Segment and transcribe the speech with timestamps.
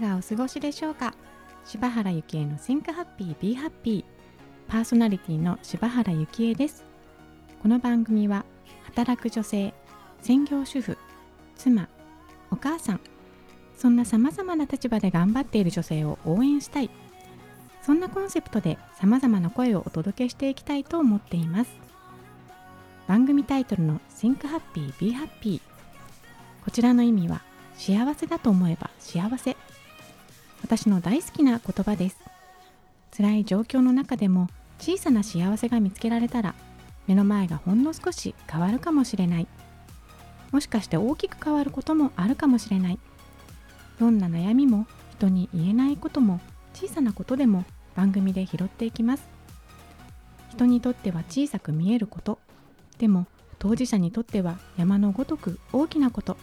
[0.00, 1.14] がお過ごしでしょうか？
[1.64, 4.04] 柴原幸恵の Think Happy Be Happy
[4.68, 6.84] パーソナリティの柴原幸恵です。
[7.62, 8.44] この番組は
[8.84, 9.74] 働く女性
[10.22, 10.96] 専業主婦
[11.56, 11.88] 妻
[12.50, 13.00] お母さん
[13.76, 16.90] そんな様々な立場で頑張っている女性を応援したい。
[17.82, 21.70] そんなコンセプトで様々な声をお届けしていきたいと思っています。
[23.06, 25.60] 番組タイトルの Think Happy Be Happy
[26.64, 27.42] こちらの意味は
[27.74, 29.56] 幸せだと思えば幸せ。
[30.68, 32.18] 私の大好きな言葉です。
[33.16, 36.54] 辛い状況の中でも小さな幸せが見つけられたら
[37.06, 39.46] 目の前がほんの少し変わるかもしれない。
[40.52, 42.98] もしかして大きく変わることもあるかもしれない。
[43.98, 46.38] どんな悩みも人に言えないことも
[46.74, 47.64] 小さなことでも
[47.96, 49.26] 番組で拾っていきます。
[50.50, 52.38] 人にとっては小さく見えること。
[52.98, 53.26] でも
[53.58, 56.36] 当事者にとっては山のごとく大きなこと。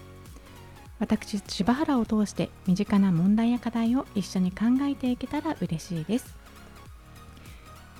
[0.99, 6.35] 私柴原を通して身近な問題や課題を一緒に考えていけたら嬉しいです。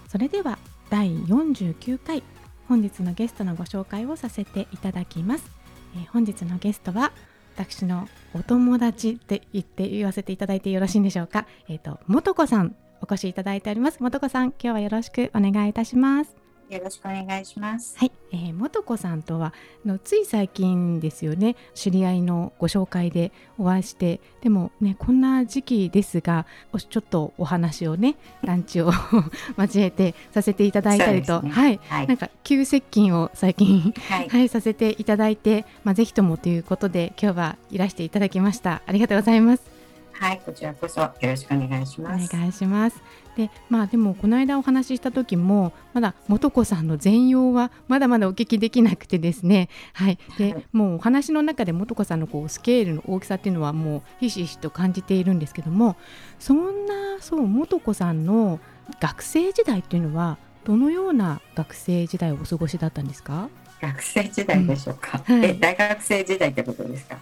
[0.08, 0.58] それでは
[0.90, 2.23] 第49回
[2.68, 5.52] 本日のゲストのご紹介をさせていただきます、
[5.96, 7.12] えー、本日のゲストは
[7.56, 11.46] 私のお友達って言って言わせていただいてよろしいんでしょうか？
[11.68, 13.98] えっ、ー、と元子さんお越しいただいております。
[14.02, 16.45] 元子さん今日はよろしくお願いいたします。
[16.69, 17.97] よろしくお願いします。
[17.97, 19.53] はい、えー、元子さんとは
[19.85, 21.55] のつい最近ですよね。
[21.73, 26.45] 知り合いのご紹介でお会いして、でもねこんな時期ですが、
[26.89, 28.91] ちょっとお話をねランチを
[29.58, 38.81] 交えてさせていただいたりと、ね、はい、はい、なんか急接近を最近はい、はい、させていただいて、まあぜひともということで今日はいらしていただきました。
[38.86, 39.74] ありがとうございます。
[40.17, 42.33] はい、こちらこそよろしくお願いします。
[42.33, 43.02] お願いします。
[43.36, 49.67] で、まあでもこの間お話しした時もまだ元子さんの全容はまだまだお聞きできなくてですね。
[49.93, 50.17] はい。
[50.37, 55.98] で、はい、もうお話の中で元子さんのこうスケールの大きさっていうのはもうひしひしと感じているんですけども、
[56.39, 58.61] そんなそう元子さんの
[59.02, 63.49] 学生時代っていうのはどのような学生時代をお過ごしだったんですか？
[63.81, 65.21] 学生時代でしょうか。
[65.27, 67.17] うんはい、え、大学生時代ってことですか？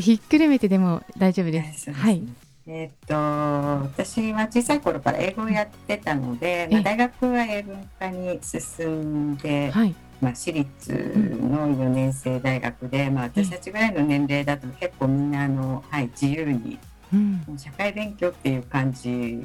[0.00, 1.92] ひっくるめてでも大丈夫です。
[1.92, 2.22] はい。
[2.66, 10.92] えっと私は小さい頃から英語をやってたので、まあ、大学は英文科に進んで、はい、まあ、私立
[11.40, 16.78] の4年生大学で、まあ、私たちぐらいの年齢だと結構みんなあの、はい、自由に、
[17.12, 19.44] うん、社会勉強っていう感じ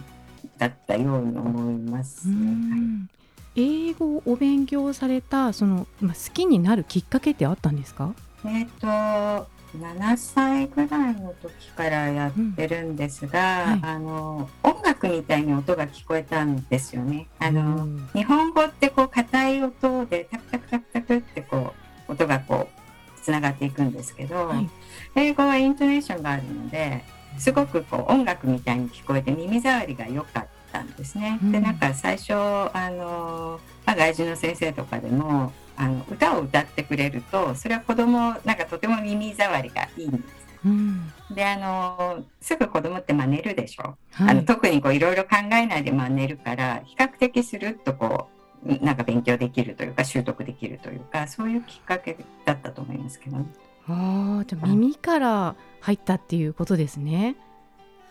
[0.59, 2.35] だったように思いますね。
[2.71, 3.89] はい。
[3.89, 8.13] 英語をお勉強されたその、まあ、好きになるきっかけってあったんですか？
[8.45, 8.87] えっ、と
[9.75, 13.69] 7歳ぐらいの時からやってるんですが、うん。
[13.69, 17.28] はい、あの音楽みたいに音が聞こえたんですよね。
[17.39, 21.73] あの、うん、日本語ってこう硬い音でタクタクタクタクってこ
[22.07, 24.69] う音がこうつながっていくんですけど、はい、
[25.16, 27.03] 英語はイントネーションがあるので
[27.38, 31.39] すごくこう音楽みたいに聞こえて耳障りが良かったんですね。
[31.44, 40.47] うん、でなんか最初あの、まあ、外人の先生とかでもあの歌を歌ってくれるとそれは子供なんかとても耳障りがいいんです。
[40.65, 48.27] うん、であのすぐ子供ってまあ寝るでしょ、はい、あの特にいろいろ考えないでまあ寝るから比較的するっとこ
[48.65, 53.45] うなんか勉強できるというか習得できるというかそういうきっかけだったと思いますけど、ね、
[53.88, 57.35] あじゃあ耳から入ったっていうことですね。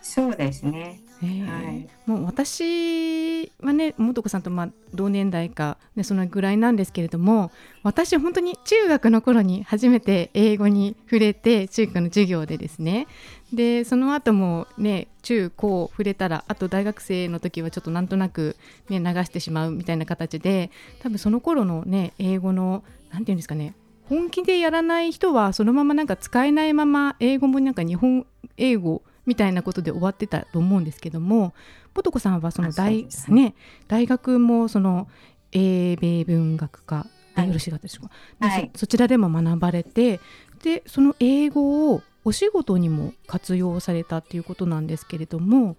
[0.07, 1.01] そうですね。
[1.21, 1.27] は
[1.73, 7.51] い、もう私はね元子さんとまあ同年代か、ね、そのぐらいなんですけれども
[7.83, 13.07] 私本当に中学の頃に初めて英語に触れて中学の授業でですね。
[13.53, 18.57] でその後もね中高触れたらあと大学生の時はちょっとなんとなく、
[18.89, 20.71] ね、流してしまうみたいな形で
[21.01, 23.75] 多分その頃のね英語の何て言うんですかね
[24.09, 28.27] 本気でやらない人はそのままなんか使えないまま英語もなんか日本
[28.57, 31.55] 英語みたいなことで終わってたと思うんですけども
[31.95, 33.55] ポ子さんはその大,、ね、
[33.89, 35.09] 大学もその
[35.53, 37.07] 英米文学科
[37.37, 38.09] でよろしいかでしょう
[38.41, 40.21] か、はい、そそちらでも学ばれて
[40.63, 45.77] でその英語をお仕事にも活用されたっていうことなんですけれども、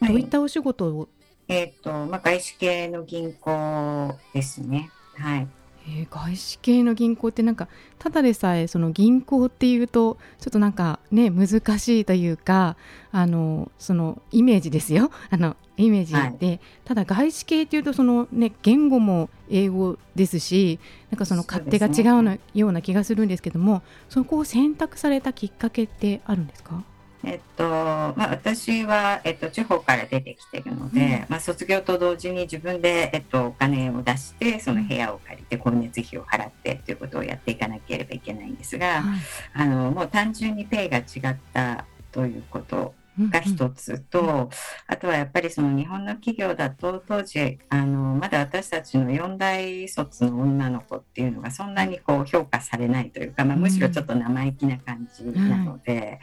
[0.00, 1.08] どういったお仕事を？
[1.46, 4.90] えっ、ー、と、まあ、外資系の銀行ですね。
[5.16, 5.48] はい。
[5.88, 7.68] えー、外資系の銀行ってなんか
[7.98, 12.76] ただでさえその銀行っていうとちょっとなんかね難しいというか
[13.10, 15.10] あのそのイメージですよ。
[15.30, 20.80] あのイメージで、はい、ただ外資系っていうとそのね言語も英語ですし
[21.10, 26.82] なんかその勝手が違うの、ような気がするんですけどもそこを選択されたきっかけってあるんですか？
[27.24, 39.20] えっとまあ、私は、えっと、地方から出てきてるので、うん、まあ、卒業と同時に自分で、えっと、お金を出してその部屋を借りて光熱費を払ってということをやっていかなければいけないんですが、はい、
[39.54, 42.94] あのもう単純にペイが違ったということ
[43.30, 44.48] が一つと、うんうん、
[44.86, 56.20] あとはやっぱりその日本の企業だと当時あのまだ私たちの4代卒の女の子っていうのがそんなにこう評価されないというか、まあ、むしろちょっと生意気な感じなので、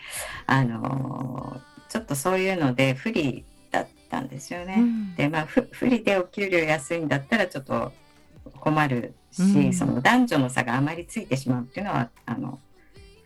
[0.48, 4.84] うん、あのちょっとそういうので不利だったんですよね。
[5.18, 7.92] でまあ不利でお給料安いんだったらちょっと
[8.60, 12.60] 困るし、その男女の差があまりついてしまうっていうのはあの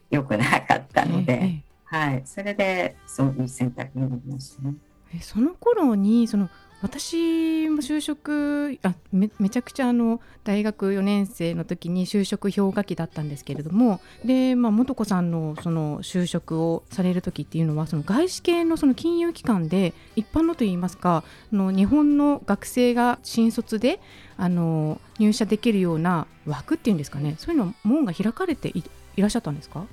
[0.09, 1.63] 良くなかったので。
[1.89, 4.75] はい、それでそういう選択になりましたね。
[5.13, 6.49] えその頃にその
[6.81, 23.99] 私も就職あめめちゃくちゃあの大学4年生の時に就職氷河期だったんですけれどもで、まあ、素子さんのその就職をされる時っていうのはその外資系のその金融機関で一般のといいますかの日本の学生が新卒で
[24.37, 27.35] あの入社できるような枠っていうんですかね。
[27.39, 28.83] そういうの門が開かれてい
[29.17, 29.85] らっしゃったんですか？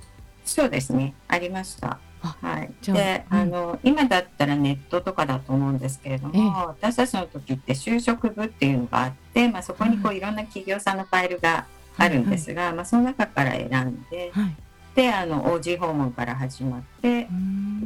[0.49, 1.99] そうですね、ありました。
[2.21, 11.67] はい、で、うん、あの今だったらネットとかだと思うんですけれども、えー、私たちの時って就職部っていうのがあって、まあ、そこにこういろんな企業さんのファイルが
[11.97, 14.55] あるんですが、はいはい、まあ、その中から選んで、はい、
[14.95, 17.27] であの OG 訪問から始まって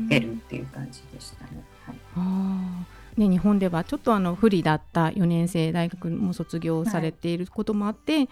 [0.08, 1.50] 受けるっていう感じでしたね。
[1.86, 8.30] はいね、日本ではちょっとあの不利だった4年生大学も卒業されていることもあって、はい、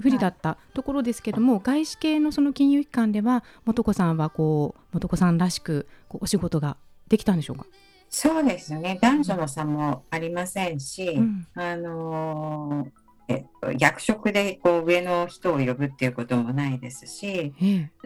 [0.00, 6.76] 不利だったところですけども、はい、外資系のその金融機関では素子さんはこう素子さんらしくこうお仕事が
[7.08, 7.66] できたんでしょうか？
[8.08, 8.98] そうですね。
[9.00, 12.90] 男女の差もありませんし、うん、あのー
[13.28, 17.54] えっと、役職でこう上の人を呼ぶっていうこともないですし、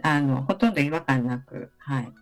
[0.03, 2.13] あのほとんど違和感なく、はい、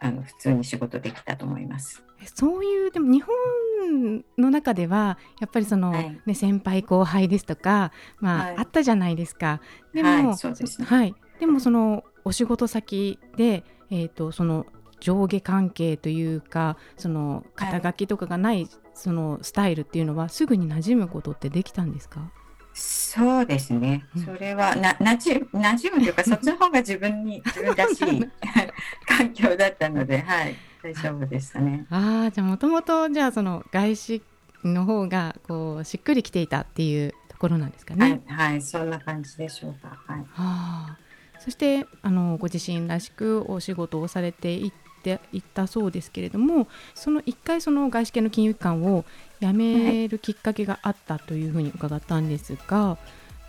[0.00, 2.02] あの普通に仕事できたと思います。
[2.34, 9.60] そういうでも日本の中ではやっぱりその、はい、ね、先輩後輩ですとか、まあ、はい、あったじゃないですか。
[9.92, 14.66] でも、はい、そうですね、はい、でもそのお仕事先で、えーと、その
[15.00, 22.30] 上下関係というかその肩書きとかがない、そのスタイルっていうのはすぐに馴染むことってできたんですか？
[22.74, 24.04] そうですね。
[24.24, 28.28] それはな、なじ、馴染むというか、そっちの方が自分に、自分らしい
[29.04, 30.54] 環境だったので、はい。
[30.92, 31.86] 大丈夫でしたね。
[31.90, 34.22] ああ、じゃあもともとじゃあその外資
[34.64, 38.22] の方がこうしっくりきていたっていうところなんですかね。
[38.26, 39.96] はい、はい、そんな感じでしょうか。
[40.06, 40.18] はい。
[40.18, 40.96] はあ、
[41.38, 49.04] そしてあのご自身らしくお仕事をされていっていったそうですけれども、その一回その外資系の金融機関を
[49.40, 52.98] 辞めるきっかけがあったというふうに伺ったんですが、は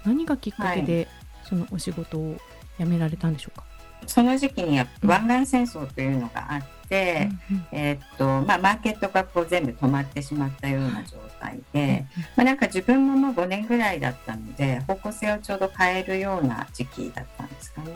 [0.06, 1.08] い、何がきっかけで
[1.44, 2.38] そのお仕事を
[2.78, 3.64] 辞められたんでしょうか？
[4.06, 6.64] その時期には湾岸戦争というのがあっ
[6.96, 12.06] えー、っとまあ、マーケットがこう全部止まってしまったような状態で、
[12.36, 17.92] まあ、なんか自分ももう5年ぐらいだったので方向性をちょうど変えるような時期だったんですかね。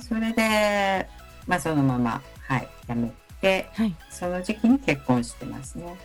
[0.00, 1.08] それで、
[1.46, 5.96] まあ、そのまま、はい、辞めて、はい、その時期に結婚してますね。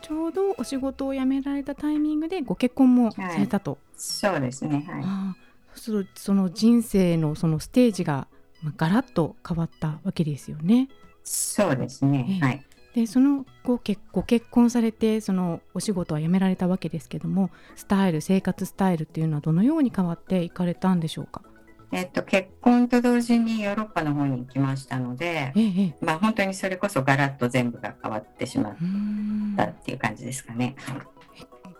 [0.00, 3.72] ちょうどお仕事を辞められたタイミングでご結婚もされたと。
[3.72, 4.84] はい、そうですね。
[4.88, 5.02] はい。
[5.74, 8.28] そうするとその人生のそのステージが
[8.76, 10.88] ガラッと変わったわけですよね。
[11.28, 12.38] そうですね。
[12.40, 12.64] はい。
[12.94, 21.42] でそのご結ご結婚されてそのお仕事は辞められたわけですけどもスタイル生活スタイルっていうのはどのように変わっていかれたんでしょうか？
[21.92, 28.76] えっと、結婚と同時にヨーロッパの方に行きましたので、ええ、まあ、本当にそれこそガラッと全部が変わってしまっ
[29.56, 30.76] たっていう感じですかね。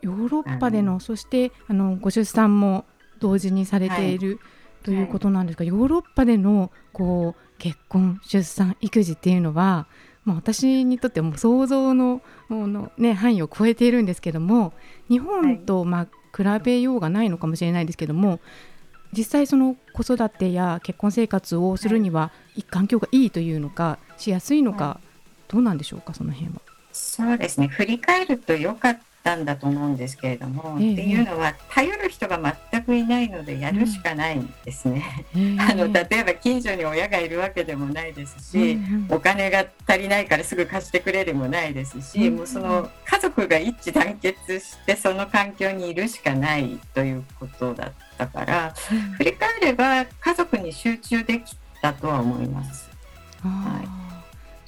[0.01, 2.85] ヨーロッパでのそしてあのご出産も
[3.19, 9.87] 同時にされている、はい、ということなんですが、はい、ヨーロッパでのこう結婚出産育児っていうのは、
[10.25, 14.73] まあ、私にとっても想像のの、ね、範囲を超えているんですけども
[15.09, 18.41] 日本とまあ比べようがないのかもしれないですけども
[19.13, 22.31] 実際その子育てや結婚生活をするには、
[22.71, 25.01] 環境がいいというのかしやすいのか、
[25.49, 26.61] どうなんでしょうかその辺は。
[26.93, 27.69] そうですね。
[27.69, 32.53] 振り返ると良かったんだと思うんですけれども、えっていうのは頼る人が全
[32.89, 35.27] くいないのでやるしかないんですね。
[35.37, 48.75] うん、あの例えば近所に親がいるわけでもないですし、うんうん、お金が足りないからすぐ貸してくれるもないですし、うん、もうその家族が一致団結してその環境にいるしかないということだったから、
[49.19, 52.89] 振り返れば家族に集中できたとは思います。
[53.43, 53.98] はい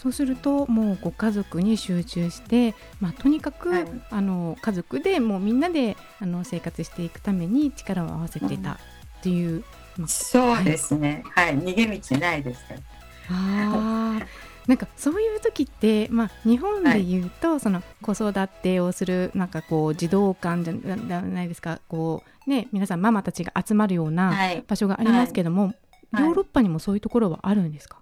[0.01, 8.77] そうするともうご家族に集中して、まあ、とにかく、はい、あの家族でもうみんなであの生活していくために力を合わせてたっ
[9.23, 9.65] ていう、うん
[9.99, 12.81] まあ、そうですね、はい、はい、逃げ道ないですから。
[13.29, 14.21] あ
[14.67, 21.81] なんかそういう時って、まあ、日本でいうと、はい、その子育てをするなんかこう児童館じゃないですか。
[21.89, 24.33] こう、ね、皆さんママたちが集まるような
[24.69, 25.75] 場所がありますけども、
[26.13, 28.01] ヨーロッパにもそういうところはあるんですか？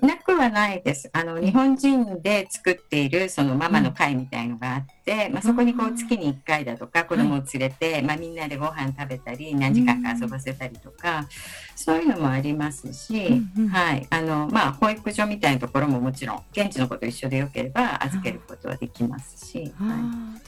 [0.00, 1.10] なくはないです。
[1.12, 11.28] あの日本人で作っているそのママの会みたいのがあって、まあ、そこにこう月に1回だとか子供を連れて、まあ、みんなでご飯食べたり何時間か遊ばせたりとか、
[11.74, 14.06] そういうのもありますし、はい。
[14.10, 19.76] あのまあ、保育所みたいなところももちろん現地の子と一緒でよければ預けることはできますし、はい、じ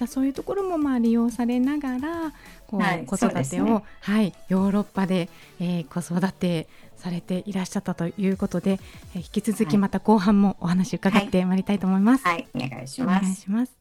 [0.00, 2.32] ゃあそういうところもまあ利用されながら
[2.66, 5.28] こう、はい、子育てを、ね、はい、ヨーロッパで、
[5.61, 8.80] えー、子育てされていらっしゃったということで、
[9.14, 12.24] えー、引き続きまた後半もお話伺ってまいりたいと思います。
[12.24, 13.22] はい、はい、お願いします。
[13.22, 13.78] お願いします。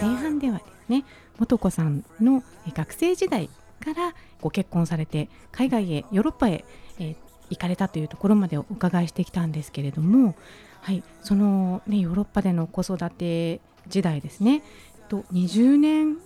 [0.00, 1.04] 前半ではですね
[1.38, 2.42] 素子さんの
[2.74, 3.48] 学生時代
[3.80, 6.64] からご結婚されて海外へヨーロッパへ、
[6.98, 7.16] えー、
[7.50, 10.34] 行かれたというところまでお伺いしてきたんですけれども、
[10.82, 14.62] はい、その、ね、ヨーロッパでの子育て時代ですね
[15.08, 16.18] と20年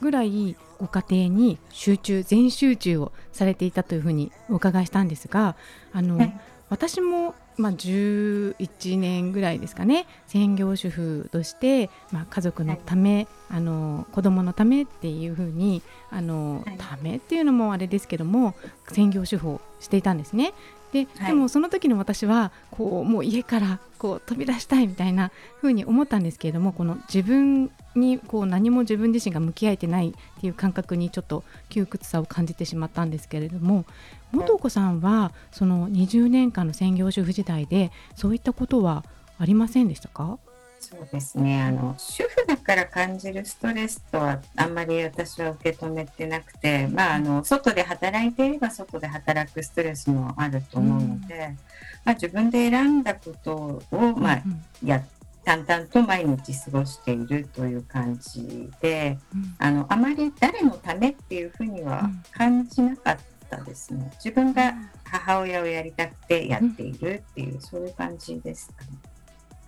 [0.00, 5.54] ぐらいご家庭に集中全集中をされていたというふうにお伺いしたんですが
[5.92, 6.32] あの、
[6.72, 18.54] 私もまあ、11年ぐらいですかね専業主婦として、まあ、家族のため、はい、あの子供のためっていうふうにあの、はい、ためっていうのもあれですけども
[18.88, 20.54] 専業主婦をしていたんですね。
[20.94, 33.84] ででもその時の私はこうもう家からこう飛び出したいみたいな風に思ったんですけれどもこの自分にこう何も自分自身が向き合えてないっていう感覚にちょっと窮屈さを感じてしまったんですけれども
[34.30, 39.04] 元子さんはその20年間の専業主婦時代でそういったことは
[39.38, 40.38] ありませんでしたか？
[40.82, 41.62] そうですね。
[41.62, 51.58] あの主婦だから感じるストレスとはあんまり私は受け止めてなくて、まあ、あの外で働いていれば外で働くストレスもあると思うので、うん、
[52.04, 54.42] まあ、自分で選んだことを、まあ、
[54.84, 55.04] や
[55.44, 63.18] 淡々と毎日過ごしているという感じで、うん、あのあまり誰のためっていうふうには感じなかっ
[63.50, 64.10] たですね。
[64.14, 68.88] 自分が母親をやりたくてやっているっていう、そういう感じですかね。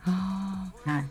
[0.07, 1.05] あは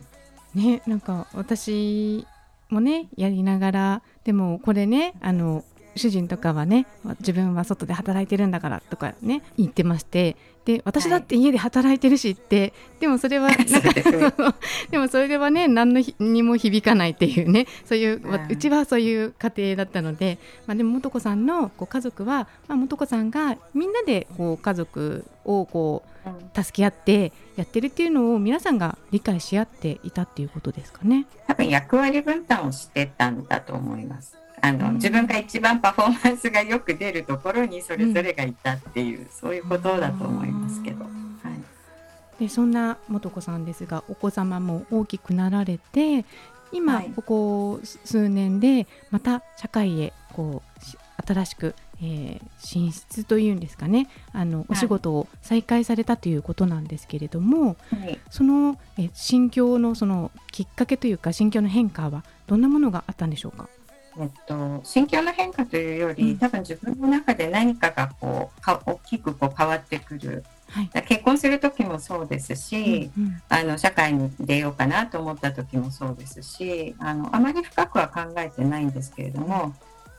[0.54, 2.26] い、ねなんか私
[2.68, 5.64] もねやりながらでもこれねあの
[5.96, 6.86] 主人とかはね
[7.20, 14.54] 自分は外で働いてるんだからとかね言ってましてで私だって家で働いてるしって、は い、 でもそれはなんか
[14.90, 31.26] でもそれではね何のにも響かないっていうねそういう、うちはそういう家庭だったので、まあ、でも素子さんのこう家族は、まあ、素子さんがみんなでこう家族をこう助け合ってやってるっていうのを皆さんが理解し合っていたっていうことですかね。
[31.46, 34.43] 多分役割分担をしてたんだと思います。
[34.64, 41.04] あの、自分が一番パフォーマンスがよく出るところにそれぞれがいたっていう、うん、そういうことだと思いますけど。
[41.04, 41.10] は
[41.50, 46.24] い、でそんな素子さんですがお子様も大きくなられて
[46.72, 54.08] 今、ここ数年でまた社会へこう新しく、えー、進出というんですかね。
[54.32, 63.68] あのお仕事を再開されたということなんですけれども、はい、その、え心境のそのきっかけというか心境の変化はどんなものがあったんでしょうか？
[64.18, 79.74] えっと、心境の変化というより、多分自分の中で何かがこうか大きくこう変わってくる、はい、結婚する時もそうですし、うんうん、あの社会に出ようかなと思った時もそうですしあのあまり深くは考えてないんですけれども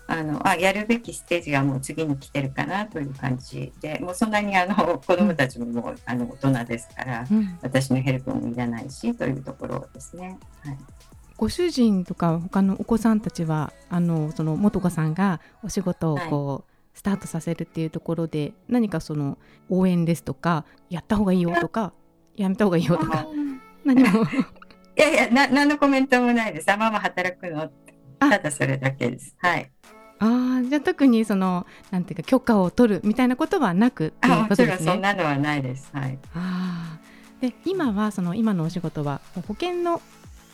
[0.07, 10.37] あのあやるべきステージがもう次に来てるかなという感じでもうそんなにあの子どもたちももうあの大人ですから、うん、私のヘルプもいらないしというところですね。
[10.63, 10.77] はい
[11.37, 16.63] ご主人とか他のお子さんたちはあのその元子さんがお仕事をこう、はい、
[16.93, 19.37] スタートさせるっていうところで何かその
[19.69, 21.93] 応援ですとかやった方がいいよとか
[22.35, 22.49] や。
[22.49, 23.27] めた方がいいよとか
[23.83, 24.23] 何も。
[24.97, 26.71] いやいやな何のコメントもないです。
[26.71, 27.69] あママ働くの。
[28.17, 29.35] ただそれだけです。
[29.39, 29.69] はい。
[30.19, 35.89] あじゃあ特にそのなんていうか許可を取るみたいなことはなくあもちろんそんなのはないです。
[35.93, 36.17] はい。
[36.33, 36.99] あ
[37.41, 40.01] で今はその今のお仕事は保険の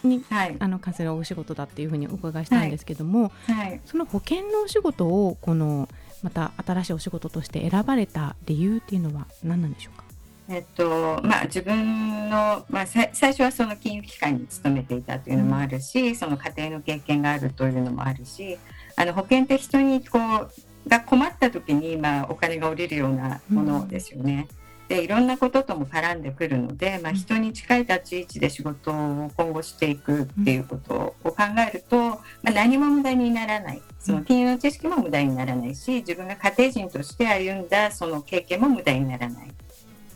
[0.04, 5.88] に、はい、あの関するお仕事だっていうふうにお伺いしたんですけども、はい、その保険のお仕事をこの
[6.24, 10.04] また新しいお仕事として選ばれた理由っていうのは何なんでしょうか？
[10.50, 18.58] えっとまあ、自分の、まあ、最初はその金融機関に勤めていたというのもあるし、うん、その家庭の経験があるというのもあるし
[18.96, 20.52] あの保険って人にこう
[20.90, 24.48] が困った時に、まあ、お金が下りるようなものですよね。
[24.50, 24.62] うん
[24.92, 33.82] でいろんなこととも絡んでくるので、まあ、人に近い立ち位置で仕事を今後していくっていうことを考えると、まあ、何も無駄にならない。
[34.00, 39.52] その金融の知識も無駄にならないし自分が家庭人として歩んだその経験も無駄にならない。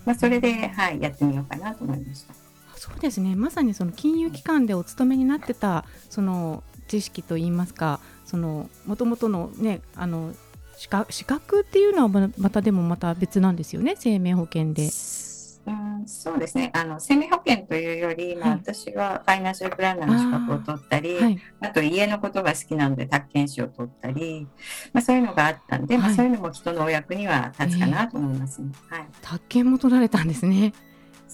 [0.05, 2.33] まあ、それで、はい、やってみようかなと思いました。
[2.75, 3.33] そうですね。
[3.37, 10.33] まさにその金融機関でお勤めになってたその知識といいますかその元々のねあの
[10.77, 13.95] 資格資格っていうのはまたでもまた別なんですよね？
[13.97, 14.89] 生命保険で。
[15.67, 16.71] うん、そうですね。
[16.75, 24.47] あの生命保険というより、まあ、私はファイナンシャルプランナーの資格を取ったりあはい、あと家のことが好きなので宅建士を取ったり、
[24.93, 28.69] まあ、そういうのがあったんで、はい、まあ、そういうのも人のお役には立つかなと思います、ね。
[28.91, 30.73] えー、はい、宅建も取られたんですね。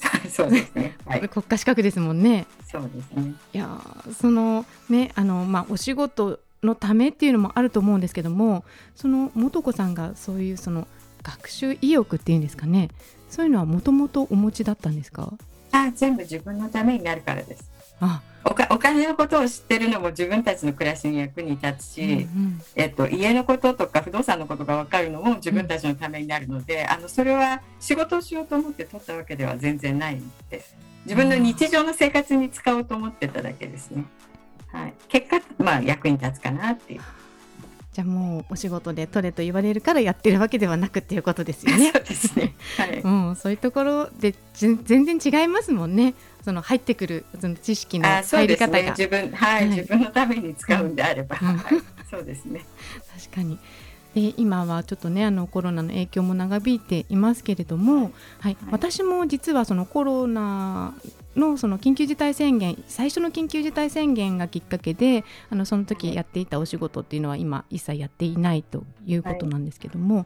[0.29, 2.45] そうですね、はい、 国家資格ですもんね。
[2.65, 3.33] そうですね。
[3.53, 3.79] いや
[4.13, 8.63] そのねあの、まあ、お仕事のためっていうのもあると思うんですけども
[8.95, 10.87] その素子さんがそういうその
[11.23, 12.89] 学習意欲っていうんですかね
[13.29, 15.33] そういうのはもともとお持ちだったんですか？
[15.71, 17.71] あ全部自分のためになるからです。
[18.01, 30.75] あおかお金のことを知ってるのも自分たちの暮らしに役に立つし、うんうん、えっと、家のこととか不動産のことが分かるのも自分たちのためになるので、うん、あのそれは仕事をしようと思って取ったわけでは全然ないです。
[31.05, 34.05] 自分の日常の生活に使おうと思ってただけですね。
[34.71, 37.01] はい、結果、まあ、役に立つかなっていう。
[37.93, 41.91] じゃあもうお仕事で取れと言われるからやってるわけではなくっていうことですよね。
[41.91, 42.55] そうですね。
[42.77, 42.99] はい。
[43.03, 46.13] うん、そういうところで全然違いますもんね。
[46.45, 52.61] その入ってくるその知識の入り方が、ね、自分、はい、はい、自分のために使うんであれば、うんはい、そうですね。
[53.13, 53.59] 確かに。
[54.15, 60.93] で今はちょっとねあのコロナの影響も長引いていますけれども、はい、はい、私も実はそのコロナ
[61.35, 70.25] のその緊急事態宣言最初の緊急事態宣言がきっかけであのその時やっていたお仕事っていうのは今一切やっていないということなんですけども、は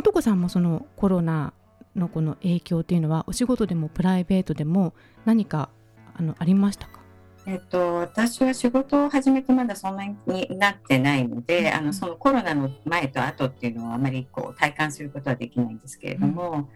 [0.00, 1.52] い、子さんもそのコロナ
[1.96, 5.70] のこの影響っていうのはお仕事でもプライベートでも何か
[6.14, 6.98] あのありましたか？
[7.46, 10.14] えっと、私は仕事を始めてまだそんなに
[10.58, 16.68] なってないので、あのそのコロナの前と後っていうのはあまりこう体感することはできないんですけれども、うん、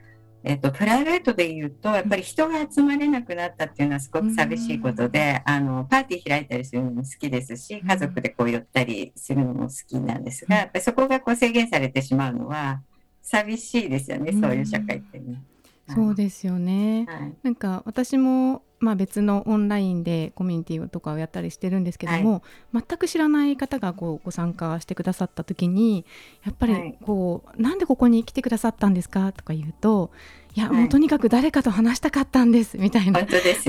[0.44, 12.82] えっと、プライベートで言うとやっぱり人が集まれなくなったっていうのはすごく寂しいことで、うん、あのパーティー開いたりするのも好きですし家族でこう寄ったりするのも好きなんですが、やっぱりそこがこう制限されてしまうのは
[13.22, 15.42] 寂しいですよね、そういう社会ってね。
[15.88, 22.42] そうですよね、はい、なんか私もまあ、別のオンラインでコミュニティとかをやったりしてるんですけども、
[22.72, 26.04] はい、全く知らない方がこうご参加してくださった時に
[26.44, 30.10] やっぱりこう、はい、なんでここに来てくださったんですかとか言うと
[30.54, 33.26] いや、もうとにかく誰かと話したかったんですみたいなこ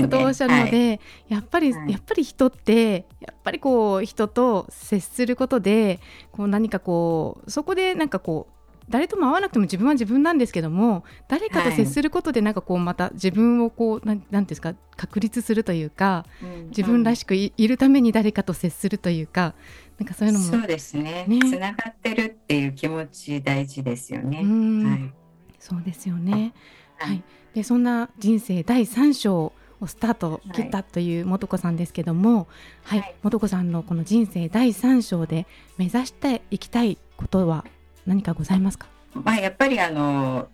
[0.08, 6.00] とをおっしゃるので、やっぱり、やっぱり人ってやっぱりこう人と接することで
[6.32, 8.53] こう何かこうそこでなんかこう
[8.88, 16.24] 誰とも会わなくても自分は自分なんですけども誰かと接することでなんかこうまた自分をこうなんなんですか確立するというか、
[16.68, 19.54] 自分らしくいるために誰かと接するというか
[19.98, 21.24] なんかそういうのもそうですね。
[21.26, 21.38] ね。
[21.40, 24.38] つながってるっていう気持ち大事ですよね。
[24.38, 25.12] はい、
[25.58, 26.52] そうですよね、
[26.98, 27.22] はい、
[27.54, 32.46] でそんな人生第3章をスタート切ったという素子さんですけども、
[32.84, 37.64] はい、はい、素子さんのこの人生第3章で目指していきたいことは
[38.06, 40.48] 何かございますか、まあ、やっぱりあの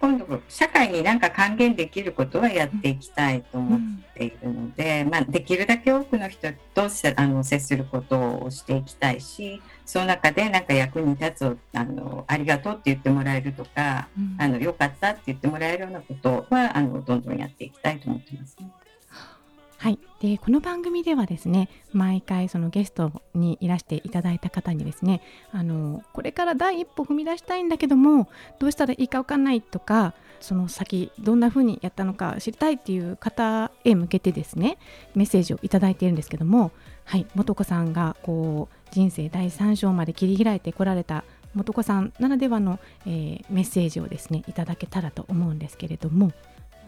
[0.00, 3.80] 今度社会に何か還元できることはやっていきたいと思っ
[4.14, 18.70] ているので、うん、まあ、できるだけ多くの人とあの接することをしていきたいしその中で何か役に立つあのありがとうって言ってもらえるとか、うん、あのよかったって言ってもらえるようなことはあのどんどんやっていきたいと思ってます、ね。
[19.84, 25.20] はい、でこの番組ではですね毎回そのゲストにいらしていただいた方にですね
[25.52, 34.78] あのこれから第一歩踏み出したいんだけどもどうしたらいいか分かんないとかその先どんな風にやったのか知りたいっていう方へ向けてですね
[35.14, 36.72] メッセージをいただいているんですけども
[37.04, 46.32] はい素子さんがこう人生第3章まで切り開いてこられた素子さんならではの、えー、メッセージをですねいただけたらと思うんですけれども。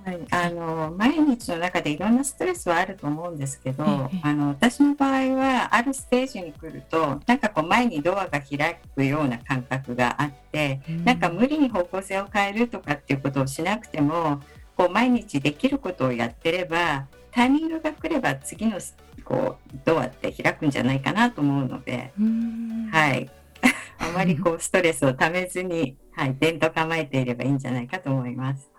[0.06, 3.84] はい、あの毎日の中でいろんなストレスはあると思うんですけど、
[4.22, 14.40] あの私の場合はあるステージに来るとなんかこう前にドアが開くような感覚があって、うん、なんか無理に方向性を変えるとかっていうことをしなくても
[14.76, 18.78] こう毎日できることをやってればタイミングが来れば次の
[19.24, 23.28] こうドアって開くんじゃないかなと思うので、うん、はい。
[23.98, 28.75] あまりこうストレスをためずに、はい、伝と構えていればいいんじゃないかと思います。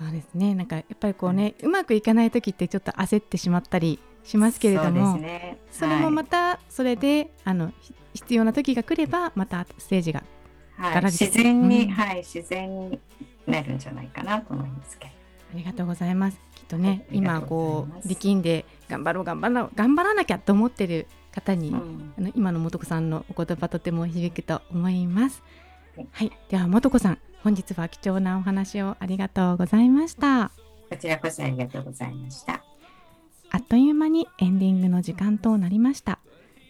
[0.00, 0.54] そうですね。
[0.54, 7.72] なんかやっぱりこうね、うまくいかない時ってちょっと焦ってしまったりしますけれどもそ、ね,、れもまたそれで、はい、あの
[8.14, 10.22] 必要な時が来ればまたステージが、
[10.76, 12.16] はい、自然に、うん、はい。
[12.18, 12.98] 自然に
[13.46, 15.10] なるんじゃないかなと思いますけど。
[15.52, 16.40] ありがとうございます。
[16.54, 25.42] きっとね、はい、今こう力んで頑張ろう頑張ら頑張らなきゃと思ってる方に、うん、あの今の素子さんのお言葉とても響くと思います。
[26.12, 30.50] はい、では素子さん本日は貴重なお話をありがとうございました。
[30.90, 32.62] こちらこそありがとうございました。
[33.50, 36.18] あっという間にエンディングの時間となりました。